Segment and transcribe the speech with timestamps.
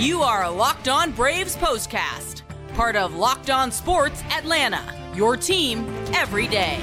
[0.00, 2.40] You are a Locked On Braves postcast,
[2.72, 4.82] part of Locked On Sports Atlanta,
[5.14, 6.80] your team every day.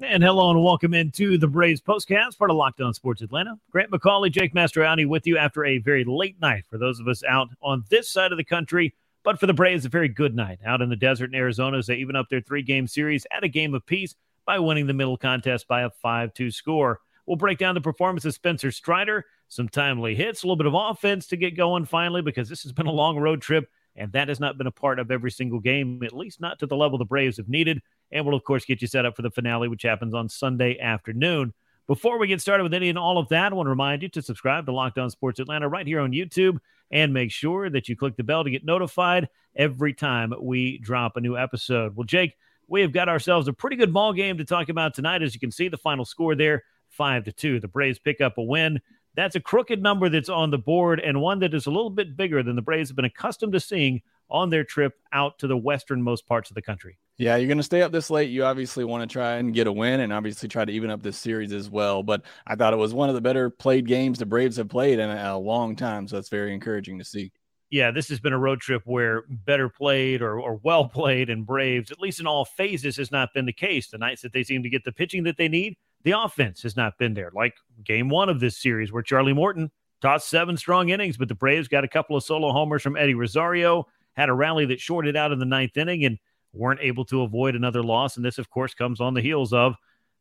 [0.00, 3.58] And hello and welcome into the Braves postcast, part of Locked On Sports Atlanta.
[3.70, 7.22] Grant McAuley, Jake Mastroianni with you after a very late night for those of us
[7.28, 8.94] out on this side of the country.
[9.26, 11.88] But for the Braves, a very good night out in the desert in Arizona as
[11.88, 15.16] they even up their three game series at a game apiece by winning the middle
[15.16, 17.00] contest by a 5 2 score.
[17.26, 20.74] We'll break down the performance of Spencer Strider, some timely hits, a little bit of
[20.74, 24.28] offense to get going finally, because this has been a long road trip, and that
[24.28, 26.96] has not been a part of every single game, at least not to the level
[26.96, 27.82] the Braves have needed.
[28.12, 30.78] And we'll, of course, get you set up for the finale, which happens on Sunday
[30.78, 31.52] afternoon.
[31.88, 34.08] Before we get started with any and all of that, I want to remind you
[34.10, 37.88] to subscribe to Locked On Sports Atlanta right here on YouTube and make sure that
[37.88, 41.96] you click the bell to get notified every time we drop a new episode.
[41.96, 42.36] Well, Jake,
[42.68, 45.22] we have got ourselves a pretty good ball game to talk about tonight.
[45.22, 47.60] As you can see, the final score there, five to two.
[47.60, 48.80] The Braves pick up a win.
[49.14, 52.16] That's a crooked number that's on the board and one that is a little bit
[52.16, 55.56] bigger than the Braves have been accustomed to seeing on their trip out to the
[55.56, 56.98] westernmost parts of the country.
[57.18, 58.30] Yeah, you're going to stay up this late.
[58.30, 61.02] You obviously want to try and get a win and obviously try to even up
[61.02, 62.02] this series as well.
[62.02, 64.98] But I thought it was one of the better played games the Braves have played
[64.98, 66.06] in a, long time.
[66.06, 67.32] So that's very encouraging to see.
[67.70, 71.46] Yeah, this has been a road trip where better played or, or well played and
[71.46, 73.88] Braves, at least in all phases, has not been the case.
[73.88, 76.76] The nights that they seem to get the pitching that they need, the offense has
[76.76, 77.30] not been there.
[77.34, 79.70] Like game one of this series, where Charlie Morton
[80.02, 83.14] tossed seven strong innings, but the Braves got a couple of solo homers from Eddie
[83.14, 86.18] Rosario had a rally that shorted out in the ninth inning and
[86.56, 88.16] weren't able to avoid another loss.
[88.16, 89.74] And this, of course, comes on the heels of,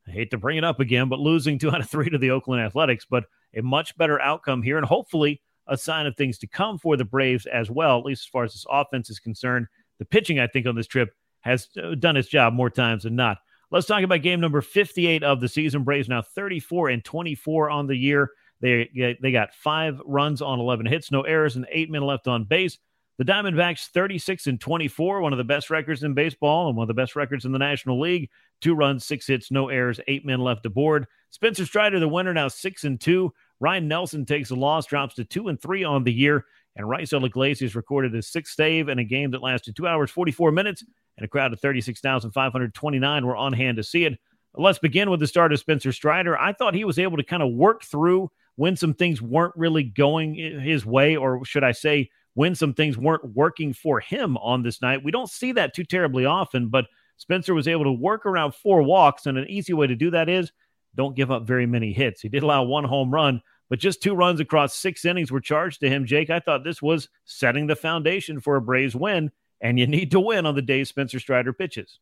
[0.08, 2.32] I hate to bring it up again, but losing two out of three to the
[2.32, 6.48] Oakland Athletics, but a much better outcome here and hopefully a sign of things to
[6.48, 9.68] come for the Braves as well, at least as far as this offense is concerned.
[10.00, 11.10] The pitching, I think, on this trip
[11.42, 13.38] has uh, done its job more times than not.
[13.72, 15.84] Let's talk about game number 58 of the season.
[15.84, 18.30] Braves now 34 and 24 on the year.
[18.62, 22.46] They, they got five runs on 11 hits, no errors, and eight men left on
[22.46, 22.78] base.
[23.18, 26.90] The Diamondbacks 36 and 24, one of the best records in baseball and one of
[26.90, 28.30] the best records in the National League.
[28.60, 31.08] Two runs, six hits, no errors, eight men left aboard.
[31.30, 33.34] Spencer Strider, the winner, now six and two.
[33.62, 36.46] Ryne Nelson takes a loss, drops to two and three on the year.
[36.76, 40.52] And Raisel Iglesias recorded his sixth save in a game that lasted two hours, 44
[40.52, 40.84] minutes,
[41.18, 44.20] and a crowd of 36,529 were on hand to see it.
[44.54, 46.38] Let's begin with the start of Spencer Strider.
[46.38, 49.84] I thought he was able to kind of work through when some things weren't really
[49.84, 54.62] going his way, or should I say, when some things weren't working for him on
[54.62, 55.04] this night.
[55.04, 56.86] We don't see that too terribly often, but
[57.18, 60.30] Spencer was able to work around four walks, and an easy way to do that
[60.30, 60.52] is
[60.96, 62.22] don't give up very many hits.
[62.22, 65.80] He did allow one home run, but just two runs across six innings were charged
[65.80, 66.06] to him.
[66.06, 69.32] Jake, I thought this was setting the foundation for a Braves win,
[69.62, 72.00] and you need to win on the day Spencer Strider pitches.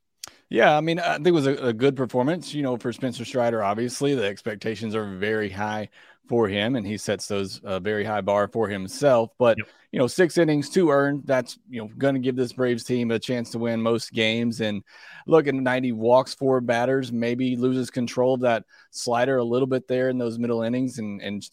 [0.50, 2.54] Yeah, I mean, I think it was a, a, good performance.
[2.54, 5.90] You know, for Spencer Strider, obviously the expectations are very high
[6.28, 9.32] for him, and he sets those uh, very high bar for himself.
[9.38, 9.68] But yep.
[9.92, 11.24] you know, six innings, two earned.
[11.26, 14.62] That's you know going to give this Braves team a chance to win most games.
[14.62, 14.84] And
[15.28, 19.88] look at ninety walks four batters, maybe loses control of that slider a little bit
[19.88, 21.50] there in those middle innings, and and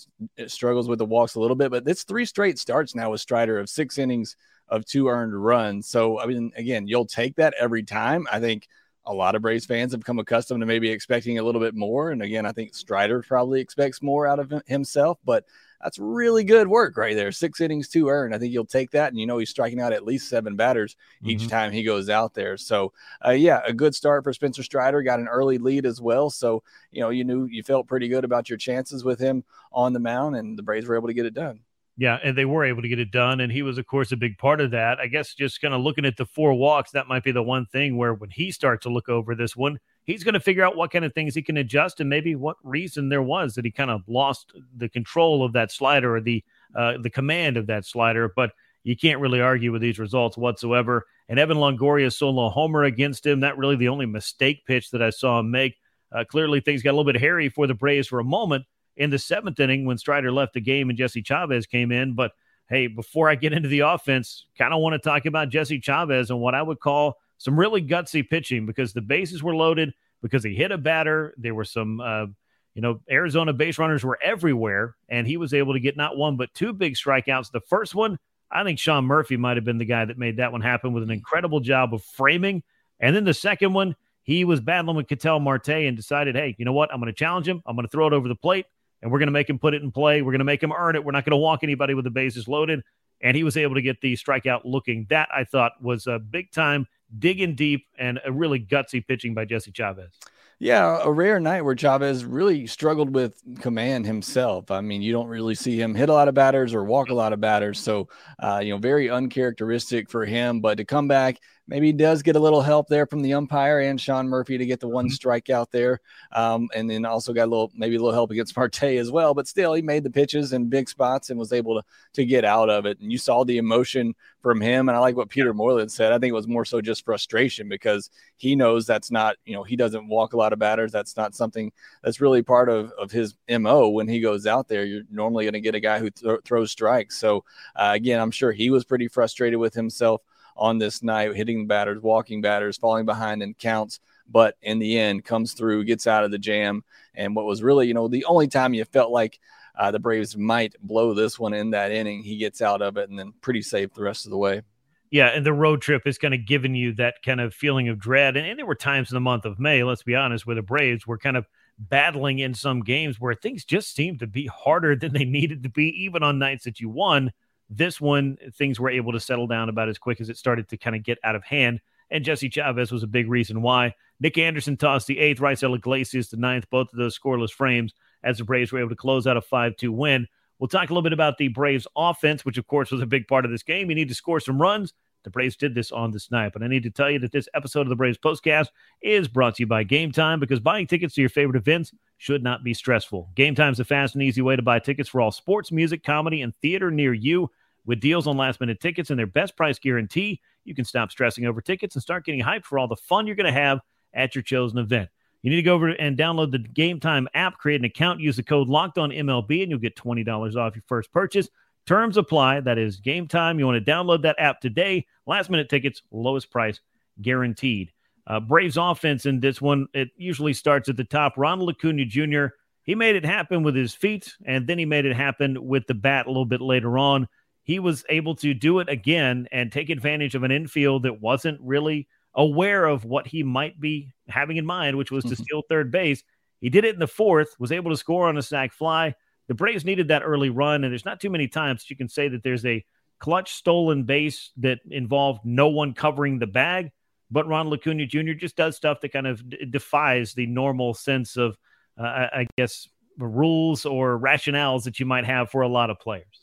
[0.47, 1.71] struggles with the walks a little bit.
[1.71, 4.37] But it's three straight starts now with Strider of six innings
[4.71, 5.87] of two earned runs.
[5.87, 8.27] So I mean, again, you'll take that every time.
[8.33, 8.69] I think
[9.07, 12.11] a lot of Braves fans have come accustomed to maybe expecting a little bit more.
[12.11, 15.45] And again, I think Strider probably expects more out of himself, but
[15.83, 17.33] that's really good work right there.
[17.33, 18.35] Six innings, two earned.
[18.35, 19.11] I think you'll take that.
[19.11, 20.95] And you know, he's striking out at least seven batters
[21.25, 21.49] each mm-hmm.
[21.49, 22.59] time he goes out there.
[22.59, 22.93] So,
[23.27, 25.03] uh, yeah, a good start for Spencer Strider.
[25.03, 26.29] Got an early lead as well.
[26.29, 29.43] So, you know, you knew you felt pretty good about your chances with him
[29.73, 31.61] on the mound, and the Braves were able to get it done.
[32.01, 33.41] Yeah, and they were able to get it done.
[33.41, 34.99] And he was, of course, a big part of that.
[34.99, 37.67] I guess just kind of looking at the four walks, that might be the one
[37.67, 40.77] thing where when he starts to look over this one, he's going to figure out
[40.77, 43.71] what kind of things he can adjust and maybe what reason there was that he
[43.71, 46.43] kind of lost the control of that slider or the
[46.75, 48.33] uh, the command of that slider.
[48.35, 51.07] But you can't really argue with these results whatsoever.
[51.29, 53.41] And Evan Longoria solo homer against him.
[53.41, 55.77] That really the only mistake pitch that I saw him make.
[56.11, 58.65] Uh, clearly, things got a little bit hairy for the Braves for a moment
[58.97, 62.15] in the seventh inning when Strider left the game and Jesse Chavez came in.
[62.15, 62.33] But
[62.69, 66.31] hey, before I get into the offense, kind of want to talk about Jesse Chavez
[66.31, 69.93] and what I would call some really gutsy pitching because the bases were loaded
[70.23, 71.35] because he hit a batter.
[71.37, 72.27] There were some, uh,
[72.75, 76.37] you know, Arizona base runners were everywhere, and he was able to get not one
[76.37, 77.51] but two big strikeouts.
[77.51, 78.19] The first one,
[78.51, 81.03] I think Sean Murphy might have been the guy that made that one happen with
[81.03, 82.63] an incredible job of framing.
[83.01, 86.65] And then the second one, he was battling with Ketel Marte and decided, hey, you
[86.65, 86.93] know what?
[86.93, 87.63] I'm going to challenge him.
[87.67, 88.67] I'm going to throw it over the plate
[89.03, 90.23] and we're going to make him put it in play.
[90.23, 91.05] We're going to make him earn it.
[91.05, 92.83] We're not going to walk anybody with the bases loaded.
[93.23, 95.07] And he was able to get the strikeout looking.
[95.11, 96.87] That I thought was a big time
[97.19, 100.19] digging deep and a really gutsy pitching by Jesse Chavez.
[100.63, 104.71] Yeah, a rare night where Chavez really struggled with command himself.
[104.71, 107.15] I mean, you don't really see him hit a lot of batters or walk a
[107.15, 107.81] lot of batters.
[107.81, 110.61] So, uh, you know, very uncharacteristic for him.
[110.61, 113.81] But to come back maybe he does get a little help there from the umpire
[113.81, 115.29] and Sean Murphy to get the one mm-hmm.
[115.29, 116.01] strikeout there.
[116.33, 119.35] Um, and then also got a little, maybe a little help against Marte as well.
[119.35, 122.45] But still, he made the pitches in big spots and was able to, to get
[122.45, 122.99] out of it.
[123.01, 124.89] And you saw the emotion from him.
[124.89, 126.13] And I like what Peter Moylan said.
[126.13, 129.63] I think it was more so just frustration because he knows that's not, you know,
[129.63, 130.93] he doesn't walk a lot of batters.
[130.93, 131.73] That's not something
[132.03, 134.85] that's really part of, of his MO when he goes out there.
[134.85, 137.19] You're normally going to get a guy who th- throws strikes.
[137.19, 137.45] So,
[137.77, 140.23] uh, again, I'm sure he was pretty frustrated with himself
[140.57, 145.25] on this night, hitting batters, walking batters, falling behind in counts, but in the end
[145.25, 146.85] comes through, gets out of the jam.
[147.15, 149.39] And what was really, you know, the only time you felt like
[149.79, 153.09] uh, the Braves might blow this one in that inning, he gets out of it
[153.09, 154.63] and then pretty safe the rest of the way.
[155.11, 157.99] Yeah, and the road trip is kind of giving you that kind of feeling of
[157.99, 158.37] dread.
[158.37, 160.63] And, and there were times in the month of May, let's be honest, where the
[160.63, 161.47] Braves were kind of
[161.79, 165.69] battling in some games where things just seemed to be harder than they needed to
[165.69, 167.33] be, even on nights that you won.
[167.71, 170.77] This one, things were able to settle down about as quick as it started to
[170.77, 171.81] kind of get out of hand.
[172.11, 173.95] And Jesse Chavez was a big reason why.
[174.19, 178.39] Nick Anderson tossed the eighth, Raisel Iglesias the ninth, both of those scoreless frames as
[178.39, 180.27] the Braves were able to close out a 5 2 win.
[180.59, 183.29] We'll talk a little bit about the Braves offense, which of course was a big
[183.29, 183.89] part of this game.
[183.89, 184.93] You need to score some runs.
[185.23, 186.53] The Braves did this on this night.
[186.53, 188.69] But I need to tell you that this episode of the Braves Postcast
[189.03, 192.43] is brought to you by Game Time because buying tickets to your favorite events should
[192.43, 193.31] not be stressful.
[193.35, 196.03] Game Time is a fast and easy way to buy tickets for all sports, music,
[196.03, 197.51] comedy, and theater near you.
[197.87, 201.47] With deals on last minute tickets and their best price guarantee, you can stop stressing
[201.47, 203.81] over tickets and start getting hyped for all the fun you're going to have
[204.13, 205.09] at your chosen event.
[205.43, 208.37] You need to go over and download the Game Time app, create an account, use
[208.37, 211.49] the code Locked On MLB, and you'll get twenty dollars off your first purchase.
[211.87, 212.61] Terms apply.
[212.61, 213.59] That is Game Time.
[213.59, 215.07] You want to download that app today.
[215.27, 216.81] Last minute tickets, lowest price
[217.23, 217.91] guaranteed.
[218.27, 221.35] Uh, Braves offense in this one, it usually starts at the top.
[221.37, 222.47] Ronald Acuna Jr.
[222.83, 225.95] He made it happen with his feet, and then he made it happen with the
[225.95, 227.27] bat a little bit later on
[227.63, 231.61] he was able to do it again and take advantage of an infield that wasn't
[231.61, 235.43] really aware of what he might be having in mind, which was to mm-hmm.
[235.43, 236.23] steal third base.
[236.61, 239.15] He did it in the fourth, was able to score on a sac fly.
[239.49, 242.29] The Braves needed that early run, and there's not too many times you can say
[242.29, 242.85] that there's a
[243.19, 246.91] clutch stolen base that involved no one covering the bag.
[247.31, 248.33] But Ronald Acuna Jr.
[248.33, 251.57] just does stuff that kind of d- defies the normal sense of,
[251.99, 256.40] uh, I guess, rules or rationales that you might have for a lot of players.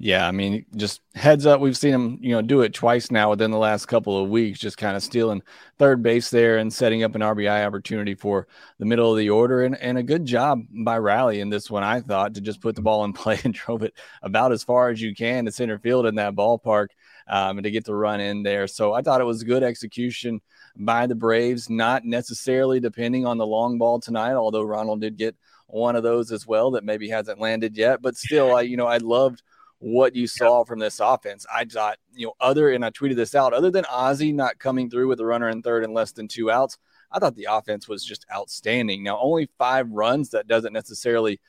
[0.00, 3.30] Yeah, I mean, just heads up, we've seen him, you know, do it twice now
[3.30, 5.42] within the last couple of weeks, just kind of stealing
[5.76, 8.46] third base there and setting up an RBI opportunity for
[8.78, 9.64] the middle of the order.
[9.64, 12.76] And, and a good job by Riley in this one, I thought, to just put
[12.76, 13.92] the ball in play and drove it
[14.22, 16.88] about as far as you can to center field in that ballpark
[17.26, 18.68] um, and to get the run in there.
[18.68, 20.40] So I thought it was good execution
[20.76, 25.34] by the Braves, not necessarily depending on the long ball tonight, although Ronald did get
[25.66, 28.00] one of those as well that maybe hasn't landed yet.
[28.00, 29.42] But still, I, you know, I loved–
[29.80, 31.46] what you saw from this offense.
[31.52, 34.90] I thought, you know, other, and I tweeted this out, other than Ozzie not coming
[34.90, 36.78] through with a runner in third and less than two outs,
[37.12, 39.02] I thought the offense was just outstanding.
[39.02, 41.40] Now, only five runs, that doesn't necessarily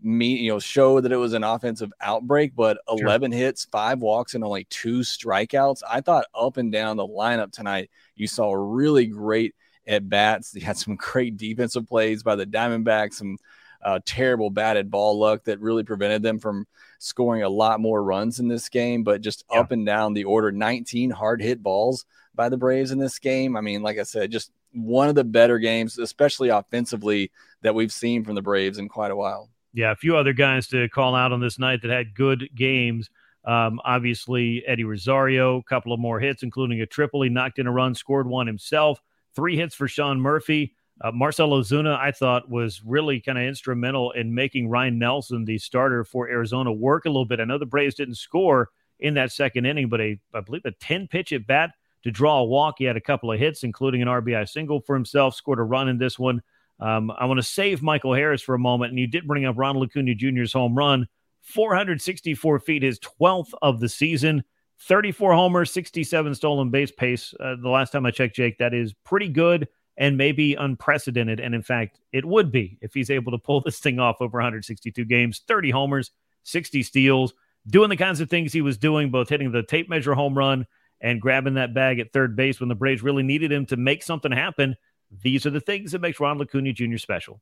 [0.00, 4.34] mean, you know, show that it was an offensive outbreak, but 11 hits, five walks,
[4.34, 5.82] and only two strikeouts.
[5.88, 9.54] I thought up and down the lineup tonight, you saw really great
[9.86, 10.54] at bats.
[10.54, 13.38] You had some great defensive plays by the Diamondbacks, some
[13.84, 16.66] uh, terrible batted ball luck that really prevented them from
[16.98, 19.04] scoring a lot more runs in this game.
[19.04, 19.60] But just yeah.
[19.60, 23.56] up and down the order, 19 hard hit balls by the Braves in this game.
[23.56, 27.30] I mean, like I said, just one of the better games, especially offensively,
[27.62, 29.50] that we've seen from the Braves in quite a while.
[29.72, 33.10] Yeah, a few other guys to call out on this night that had good games.
[33.44, 37.22] Um, obviously, Eddie Rosario, a couple of more hits, including a triple.
[37.22, 39.00] He knocked in a run, scored one himself.
[39.34, 40.74] Three hits for Sean Murphy.
[41.00, 45.58] Uh, Marcell Ozuna, I thought, was really kind of instrumental in making Ryne Nelson, the
[45.58, 47.40] starter for Arizona, work a little bit.
[47.40, 48.70] I know the Braves didn't score
[49.00, 51.72] in that second inning, but a, I believe a 10 pitch at bat
[52.04, 52.76] to draw a walk.
[52.78, 55.88] He had a couple of hits, including an RBI single for himself, scored a run
[55.88, 56.42] in this one.
[56.78, 59.56] Um, I want to save Michael Harris for a moment, and you did bring up
[59.58, 61.08] Ronald Acuna Jr.'s home run,
[61.42, 64.44] 464 feet, his 12th of the season.
[64.80, 67.32] 34 homers, 67 stolen base pace.
[67.38, 71.40] Uh, the last time I checked, Jake, that is pretty good and maybe unprecedented.
[71.40, 74.38] And in fact, it would be if he's able to pull this thing off over
[74.38, 76.10] 162 games, 30 homers,
[76.42, 77.34] 60 steals,
[77.66, 80.66] doing the kinds of things he was doing, both hitting the tape measure home run
[81.00, 84.02] and grabbing that bag at third base when the Braves really needed him to make
[84.02, 84.76] something happen.
[85.22, 86.96] These are the things that makes Ron Acuna Jr.
[86.96, 87.40] special.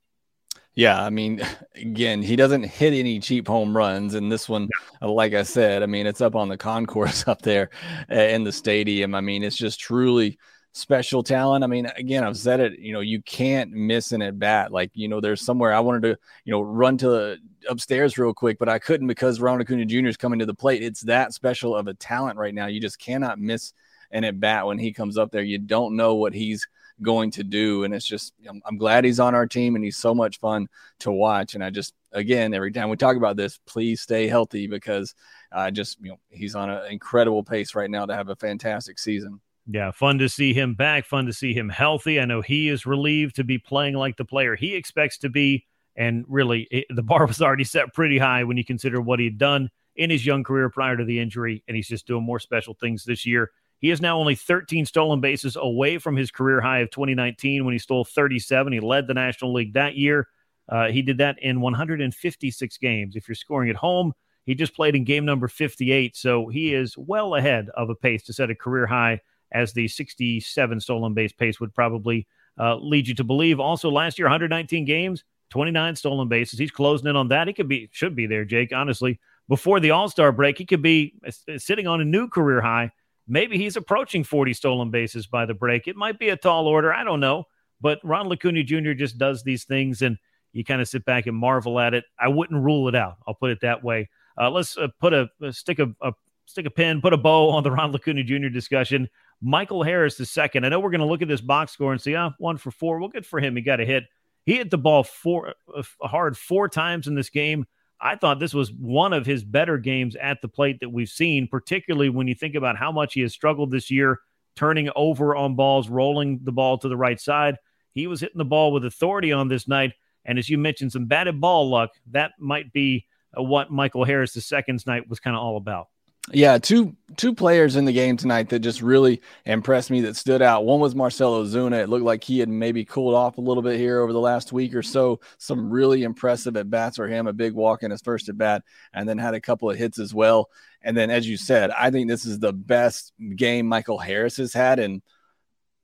[0.75, 1.42] Yeah, I mean,
[1.75, 4.14] again, he doesn't hit any cheap home runs.
[4.14, 4.68] And this one,
[5.02, 7.71] like I said, I mean, it's up on the concourse up there
[8.11, 9.14] uh, in the stadium.
[9.14, 10.38] I mean, it's just truly
[10.73, 11.62] special talent.
[11.62, 14.73] I mean, again, I've said it, you know, you can't miss an at bat.
[14.73, 17.38] Like, you know, there's somewhere I wanted to, you know, run to the
[17.69, 20.09] upstairs real quick, but I couldn't because Ronald Acuna Jr.
[20.09, 20.83] is coming to the plate.
[20.83, 22.67] It's that special of a talent right now.
[22.67, 23.75] You just cannot miss
[24.11, 25.43] an at bat when he comes up there.
[25.43, 26.67] You don't know what he's
[27.02, 27.85] going to do.
[27.85, 30.69] And it's just, I'm, I'm glad he's on our team and he's so much fun
[31.00, 31.55] to watch.
[31.55, 35.14] And I just, again, every time we talk about this, please stay healthy because
[35.50, 38.37] I uh, just, you know, he's on an incredible pace right now to have a
[38.37, 39.41] fantastic season.
[39.66, 41.04] Yeah, fun to see him back.
[41.04, 42.21] Fun to see him healthy.
[42.21, 45.66] I know he is relieved to be playing like the player he expects to be.
[45.95, 49.26] And really, it, the bar was already set pretty high when you consider what he
[49.26, 51.62] had done in his young career prior to the injury.
[51.69, 53.50] And he's just doing more special things this year.
[53.78, 57.73] He is now only 13 stolen bases away from his career high of 2019 when
[57.73, 58.73] he stole 37.
[58.73, 60.28] He led the National League that year.
[60.69, 63.16] Uh, he did that in 156 games.
[63.16, 64.12] If you're scoring at home,
[64.47, 66.16] he just played in game number 58.
[66.16, 69.21] So he is well ahead of a pace to set a career high
[69.52, 72.26] as the 67 stolen base pace would probably
[72.59, 73.61] uh, lead you to believe.
[73.61, 76.59] Also, last year, 119 games, 29 stolen bases.
[76.59, 77.47] He's closing in on that.
[77.47, 79.21] He could be, should be there, Jake, honestly.
[79.49, 82.90] Before the All Star break, he could be uh, sitting on a new career high.
[83.28, 85.87] Maybe he's approaching 40 stolen bases by the break.
[85.87, 86.92] It might be a tall order.
[86.92, 87.44] I don't know.
[87.80, 88.92] But Ronald Acuna Jr.
[88.92, 90.16] just does these things, and
[90.52, 92.04] you kind of sit back and marvel at it.
[92.18, 93.16] I wouldn't rule it out.
[93.26, 94.09] I'll put it that way.
[94.40, 96.12] Uh, let's uh, put a, a stick a, a
[96.47, 98.49] stick a pin, put a bow on the Ronald Acuna Jr.
[98.49, 99.09] discussion.
[99.43, 100.65] Michael Harris the second.
[100.65, 102.71] I know we're going to look at this box score and see, ah, one for
[102.71, 103.01] four.
[103.01, 103.57] Well, good for him.
[103.57, 104.05] He got a hit.
[104.47, 107.67] He hit the ball four uh, hard four times in this game.
[108.01, 111.47] I thought this was one of his better games at the plate that we've seen,
[111.47, 114.21] particularly when you think about how much he has struggled this year,
[114.57, 117.57] turning over on balls, rolling the ball to the right side.
[117.93, 119.93] He was hitting the ball with authority on this night.
[120.25, 121.91] And as you mentioned, some batted ball luck.
[122.11, 123.07] That might be
[123.37, 125.89] uh, what Michael Harris II's night was kind of all about.
[126.31, 130.41] Yeah, two two players in the game tonight that just really impressed me that stood
[130.41, 130.64] out.
[130.64, 131.83] One was Marcell Ozuna.
[131.83, 134.52] It looked like he had maybe cooled off a little bit here over the last
[134.52, 135.19] week or so.
[135.38, 138.62] Some really impressive at bats for him, a big walk in his first at bat,
[138.93, 140.49] and then had a couple of hits as well.
[140.81, 144.52] And then, as you said, I think this is the best game Michael Harris has
[144.52, 145.02] had in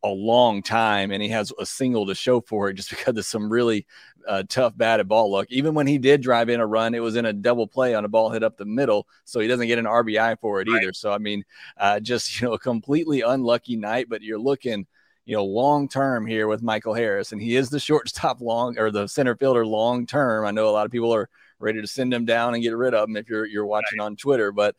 [0.04, 3.24] a long time and he has a single to show for it just because of
[3.24, 3.86] some really
[4.28, 5.46] uh, tough batted ball luck.
[5.48, 8.04] Even when he did drive in a run, it was in a double play on
[8.04, 10.82] a ball hit up the middle, so he doesn't get an RBI for it right.
[10.82, 10.92] either.
[10.92, 11.44] So I mean,
[11.78, 14.08] uh, just you know, a completely unlucky night.
[14.08, 14.86] But you're looking,
[15.24, 18.90] you know, long term here with Michael Harris, and he is the shortstop long or
[18.90, 20.44] the center fielder long term.
[20.44, 22.94] I know a lot of people are ready to send him down and get rid
[22.94, 24.06] of him if you're you're watching right.
[24.06, 24.76] on Twitter, but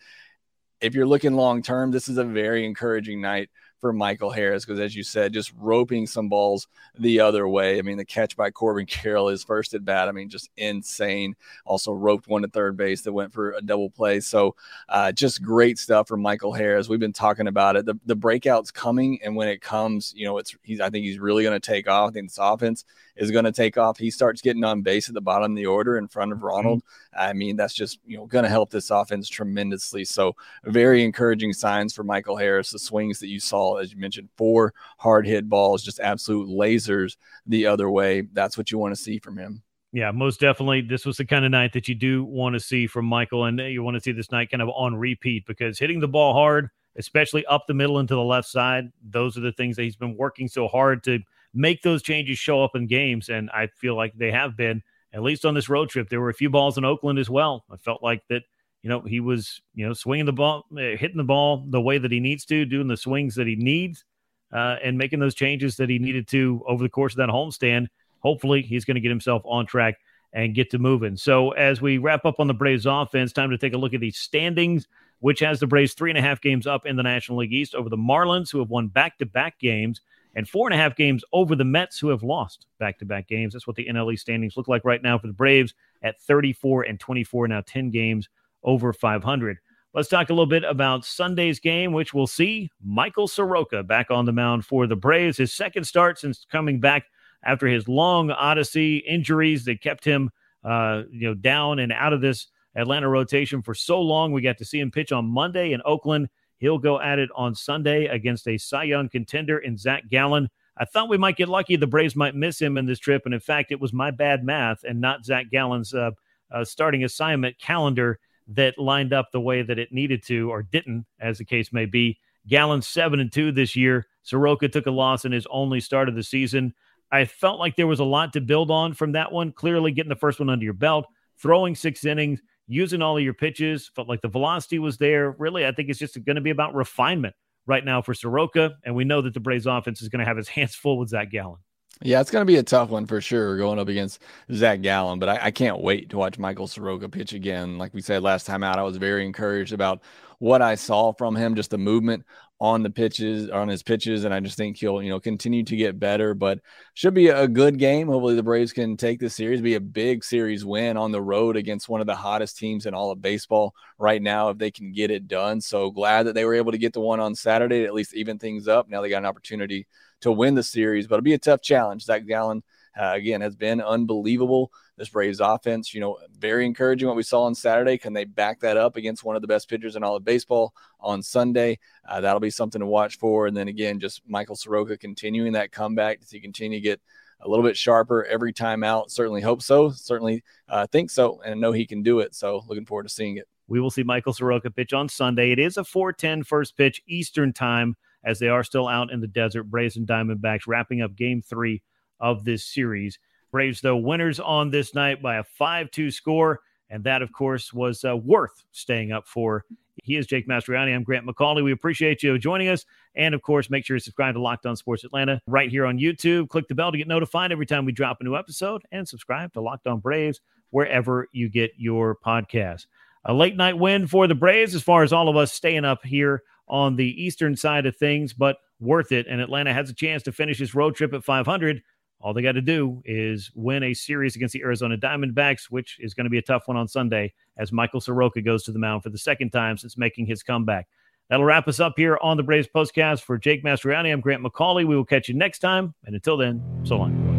[0.80, 3.50] if you're looking long term, this is a very encouraging night
[3.80, 6.68] for Michael Harris because, as you said, just roping some balls
[6.98, 7.80] the other way.
[7.80, 11.36] I mean, the catch by Corbin Carroll, is first at bat, I mean, just insane.
[11.66, 14.20] Also roped one to third base that went for a double play.
[14.20, 14.56] So,
[14.90, 16.90] uh, just great stuff from Michael Harris.
[16.90, 17.86] We've been talking about it.
[17.86, 20.82] The, the breakout's coming, and when it comes, you know, it's he's.
[20.82, 22.10] I think he's really going to take off.
[22.10, 22.86] I think this offense
[23.20, 23.98] is going to take off.
[23.98, 26.48] He starts getting on base at the bottom of the order in front of mm-hmm.
[26.48, 26.84] Ronald.
[27.16, 30.06] I mean, that's just you know going to help this offense tremendously.
[30.06, 32.72] So, very encouraging signs for Michael Harris.
[32.72, 37.18] The swings that you saw as you mentioned, four hard hit balls, just absolute lasers
[37.46, 38.22] the other way.
[38.34, 39.62] That's what you want to see from him.
[39.92, 40.82] Yeah, most definitely.
[40.82, 43.60] This was the kind of night that you do want to see from Michael, and
[43.60, 46.70] you want to see this night kind of on repeat because hitting the ball hard,
[46.96, 49.96] especially up the middle and to the left side, those are the things that he's
[49.96, 51.20] been working so hard to
[51.54, 53.30] make those changes show up in games.
[53.30, 56.10] And I feel like they have been, at least on this road trip.
[56.10, 57.66] There were a few balls in Oakland as well.
[57.72, 58.44] I felt like that
[58.82, 61.98] you know, he was, you know, swinging the ball, uh, hitting the ball the way
[61.98, 64.06] that he needs to, doing the swings that he needs,
[64.54, 67.88] uh, and making those changes that he needed to over the course of that homestand.
[68.20, 69.96] Hopefully, he's going to get himself on track
[70.32, 71.18] and get to moving.
[71.18, 74.00] So, as we wrap up on the Braves offense, time to take a look at
[74.00, 74.88] these standings,
[75.20, 77.76] which has the Braves three and a half games up in the National League East
[77.76, 80.00] over the Marlins, who have won back to back games,
[80.36, 83.28] and four and a half games over the Mets, who have lost back to back
[83.28, 83.54] games.
[83.54, 87.00] That's what the NLE standings look like right now for the Braves at 34 and
[87.00, 88.30] 24, now 10 games
[88.64, 89.58] over 500.
[89.94, 94.26] Let's talk a little bit about Sunday's game, which we'll see Michael Soroka back on
[94.26, 95.38] the mound for the Braves.
[95.38, 97.06] His second start since coming back
[97.44, 100.30] after his long odyssey, injuries that kept him,
[100.64, 104.32] uh, you know, down and out of this Atlanta rotation for so long.
[104.32, 106.30] We got to see him pitch on Monday in Oakland.
[106.60, 110.50] He'll go at it on Sunday against a Cy Young contender in Zac Gallen.
[110.78, 111.76] I thought we might get lucky.
[111.76, 114.44] The Braves might miss him in this trip, and in fact, it was my bad
[114.44, 116.12] math and not Zac Gallen's uh,
[116.52, 121.06] uh, starting assignment calendar that lined up the way that it needed to or didn't,
[121.20, 122.18] as the case may be.
[122.48, 124.08] Gallen seven and two this year.
[124.24, 126.74] Soroka took a loss in his only start of the season.
[127.12, 129.52] I felt like there was a lot to build on from that one.
[129.52, 131.06] Clearly, getting the first one under your belt,
[131.38, 135.32] throwing six innings, using all of your pitches, felt like the velocity was there.
[135.32, 137.36] Really, I think it's just going to be about refinement.
[137.66, 140.38] right now for Soroka, and we know that the Braves offense is going to have
[140.38, 141.60] his hands full with Zac Gallen.
[142.02, 144.22] Yeah, it's going to be a tough one for sure going up against
[144.54, 147.78] Zac Gallen, but I, I, can't wait to watch Michael Soroka pitch again.
[147.78, 150.02] Like we said last time out, I was very encouraged about
[150.38, 152.24] what I saw from him, just the movement
[152.62, 155.76] on the pitches, on his pitches, and I just think he'll, you know, continue to
[155.76, 156.34] get better.
[156.34, 156.60] But
[156.94, 158.08] should be a good game.
[158.08, 161.56] Hopefully, the Braves can take the series, be a big series win on the road
[161.56, 164.92] against one of the hottest teams in all of baseball right now if they can
[164.92, 165.62] get it done.
[165.62, 168.38] So glad that they were able to get the one on Saturday, at least even
[168.38, 168.90] things up.
[168.90, 169.88] Now they got an opportunity
[170.22, 172.04] to win the series, but it'll be a tough challenge.
[172.04, 172.62] Zac Gallen,
[173.00, 174.72] uh, again, has been unbelievable.
[175.00, 177.98] This Braves offense, you know, very encouraging what we saw on Saturday.
[177.98, 180.74] Can they back that up against one of the best pitchers in all of baseball
[181.00, 181.80] on Sunday?
[182.06, 183.48] Uh, that'll be something to watch for.
[183.48, 186.20] And then again, just Michael Soroka continuing that comeback.
[186.20, 187.00] Does he continue to get
[187.40, 189.10] a little bit sharper every time out?
[189.10, 189.90] Certainly hope so.
[189.90, 192.36] Certainly uh, think so, and know he can do it.
[192.36, 193.48] So looking forward to seeing it.
[193.70, 195.52] We will see Michael Soroka pitch on Sunday.
[195.52, 199.28] It is a 4:10 first pitch Eastern time as they are still out in the
[199.28, 199.64] desert.
[199.64, 201.84] Braves and Diamondbacks wrapping up game three
[202.20, 203.18] of this series.
[203.52, 206.62] Braves, though, winners on this night by a 5 2 score.
[206.90, 209.66] And that, of course, was uh, worth staying up for.
[210.04, 210.96] He is Jake Mastroianni.
[210.96, 211.64] I'm Grant McAuley.
[211.64, 212.86] We appreciate you joining us.
[213.16, 216.00] And of course, make sure you subscribe to Locked On Sports Atlanta right here on
[216.00, 216.50] YouTube.
[216.50, 219.54] Click the bell to get notified every time we drop a new episode and subscribe
[219.54, 220.42] to Locked On Braves
[220.72, 222.86] wherever you get your podcast.
[223.26, 226.06] A late night win for the Braves as far as all of us staying up
[226.06, 229.28] here on the eastern side of things, but worth it.
[229.28, 231.82] And Atlanta has a chance to finish his road trip at 500.
[232.22, 236.14] All they got to do is win a series against the Arizona Diamondbacks, which is
[236.14, 239.04] going to be a tough one on Sunday as Michael Soroka goes to the mound
[239.04, 240.88] for the second time since making his comeback.
[241.30, 243.22] That'll wrap us up here on the Braves Postcast.
[243.22, 244.86] For Jake Mastroianni, I'm Grant McAuley.
[244.86, 245.94] We will catch you next time.
[246.06, 247.39] And until then, so long.